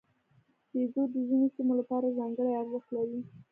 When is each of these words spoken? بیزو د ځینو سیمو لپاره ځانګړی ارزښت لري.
بیزو 0.71 1.03
د 1.13 1.15
ځینو 1.27 1.47
سیمو 1.55 1.73
لپاره 1.79 2.15
ځانګړی 2.19 2.51
ارزښت 2.59 2.89
لري. 2.97 3.19